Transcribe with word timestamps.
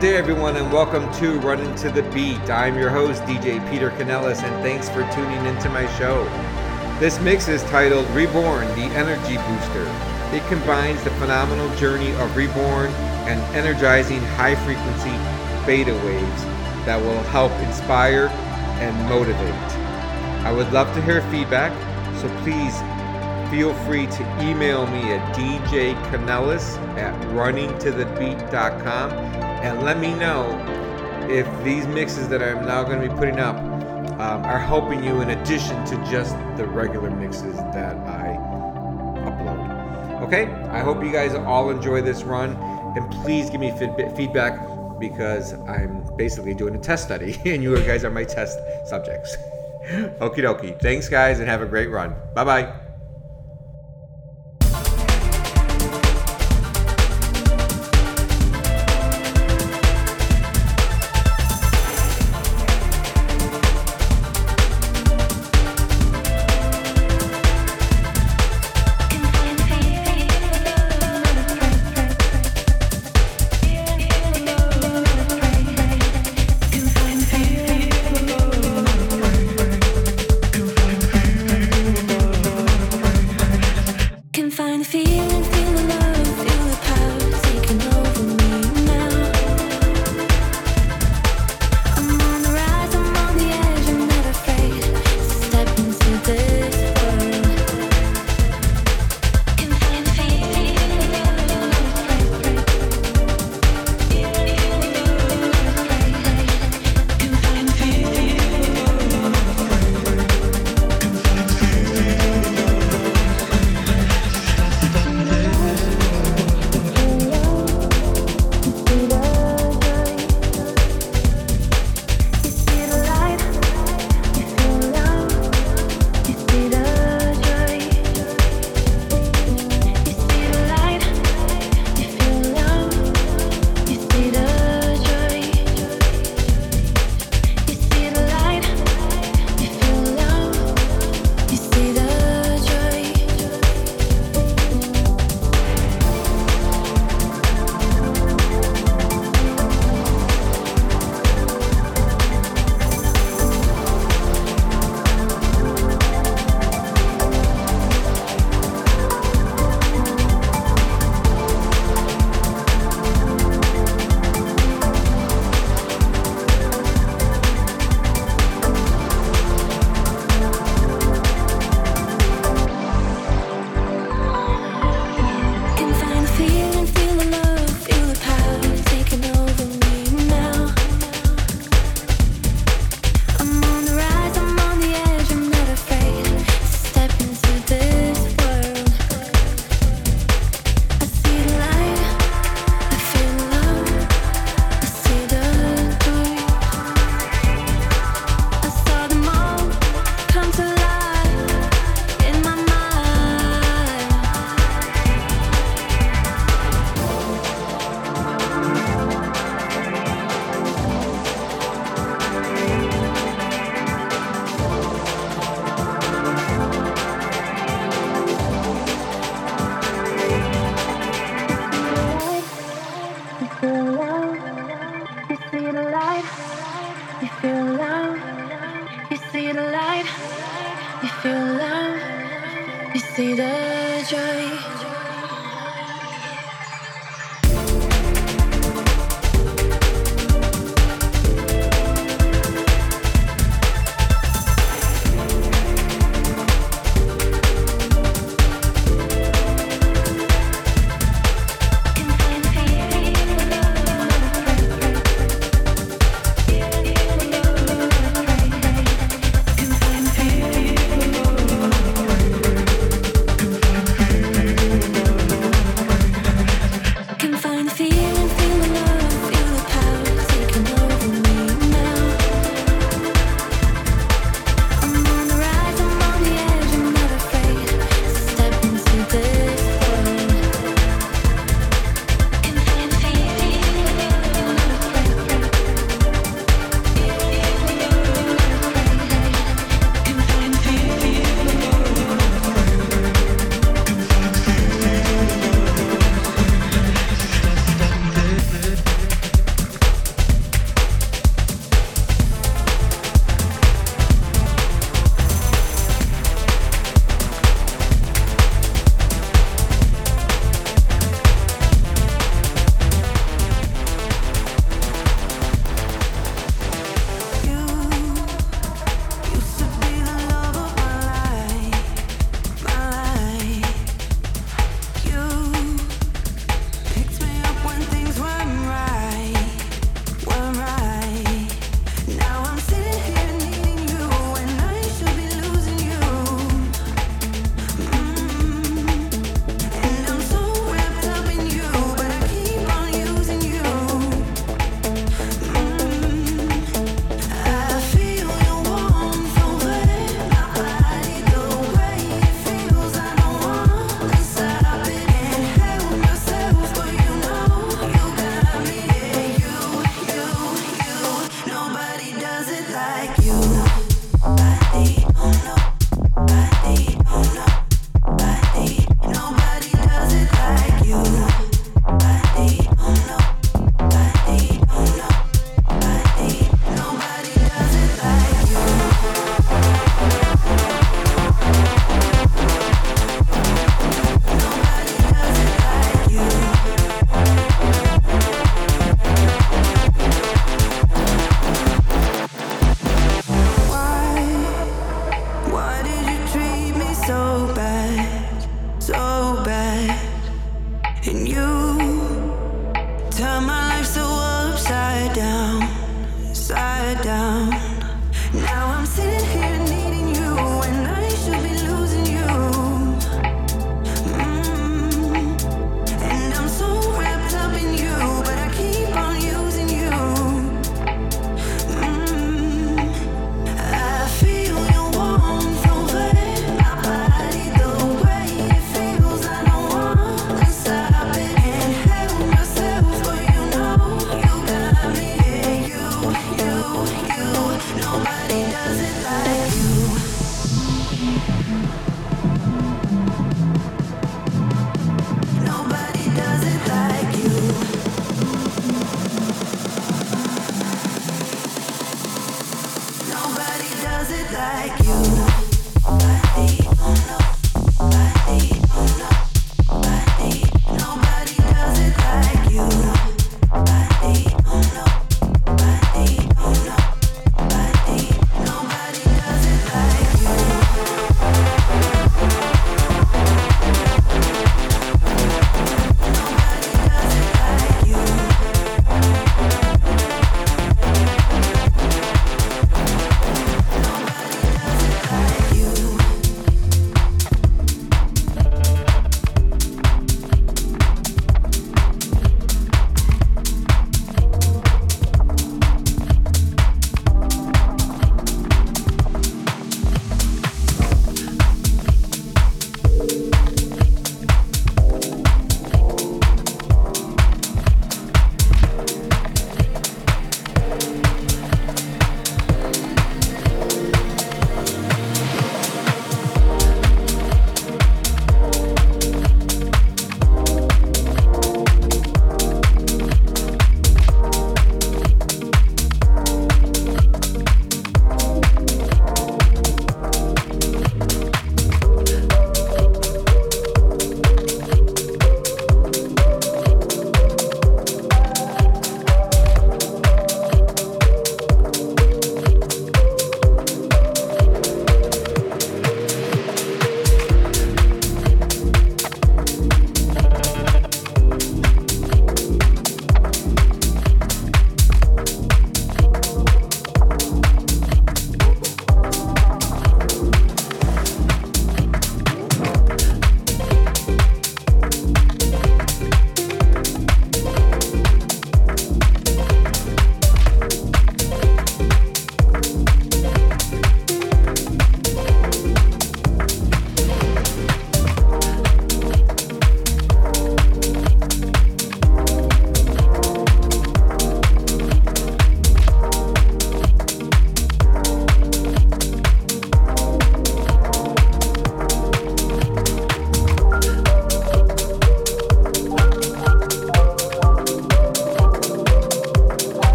Day, 0.00 0.16
everyone, 0.16 0.56
and 0.56 0.72
welcome 0.72 1.12
to 1.16 1.38
Running 1.40 1.74
to 1.74 1.90
the 1.90 2.02
Beat. 2.04 2.48
I'm 2.48 2.78
your 2.78 2.88
host, 2.88 3.20
DJ 3.24 3.60
Peter 3.70 3.90
Canellis, 3.90 4.42
and 4.42 4.62
thanks 4.62 4.88
for 4.88 5.06
tuning 5.12 5.44
into 5.44 5.68
my 5.68 5.86
show. 5.98 6.24
This 6.98 7.20
mix 7.20 7.48
is 7.48 7.62
titled 7.64 8.08
Reborn, 8.12 8.66
the 8.68 8.88
Energy 8.96 9.36
Booster. 9.36 9.84
It 10.34 10.42
combines 10.48 11.04
the 11.04 11.10
phenomenal 11.10 11.68
journey 11.76 12.12
of 12.12 12.34
Reborn 12.34 12.90
and 13.28 13.38
energizing 13.54 14.20
high 14.20 14.54
frequency 14.64 15.12
beta 15.66 15.92
waves 15.92 16.44
that 16.86 16.98
will 16.98 17.22
help 17.24 17.52
inspire 17.60 18.28
and 18.80 18.96
motivate. 19.06 19.52
I 20.46 20.50
would 20.50 20.72
love 20.72 20.90
to 20.94 21.02
hear 21.02 21.20
feedback, 21.30 21.72
so 22.22 22.28
please 22.38 22.80
feel 23.50 23.74
free 23.84 24.06
to 24.06 24.22
email 24.40 24.86
me 24.86 25.12
at 25.12 25.36
djcanellis 25.36 26.78
at 26.96 27.14
runningtothebeat.com 27.34 29.49
and 29.62 29.82
let 29.82 29.98
me 29.98 30.14
know 30.14 30.46
if 31.28 31.46
these 31.64 31.86
mixes 31.86 32.28
that 32.28 32.42
I'm 32.42 32.64
now 32.66 32.82
going 32.82 33.00
to 33.00 33.08
be 33.08 33.14
putting 33.14 33.38
up 33.38 33.56
um, 34.20 34.44
are 34.44 34.58
helping 34.58 35.02
you 35.04 35.20
in 35.20 35.30
addition 35.30 35.84
to 35.86 35.96
just 36.10 36.36
the 36.56 36.66
regular 36.66 37.10
mixes 37.10 37.56
that 37.56 37.96
I 38.08 38.36
upload. 39.24 40.22
Okay, 40.22 40.46
I 40.70 40.80
hope 40.80 41.02
you 41.02 41.12
guys 41.12 41.34
all 41.34 41.70
enjoy 41.70 42.02
this 42.02 42.22
run 42.22 42.56
and 42.96 43.10
please 43.22 43.48
give 43.48 43.60
me 43.60 43.70
feedback 44.16 44.60
because 44.98 45.54
I'm 45.68 46.04
basically 46.16 46.54
doing 46.54 46.74
a 46.74 46.78
test 46.78 47.04
study 47.04 47.40
and 47.46 47.62
you 47.62 47.74
guys 47.84 48.04
are 48.04 48.10
my 48.10 48.24
test 48.24 48.58
subjects. 48.86 49.36
Okie 50.20 50.42
dokie. 50.44 50.78
Thanks, 50.80 51.08
guys, 51.08 51.40
and 51.40 51.48
have 51.48 51.62
a 51.62 51.66
great 51.66 51.90
run. 51.90 52.14
Bye 52.34 52.44
bye. 52.44 52.79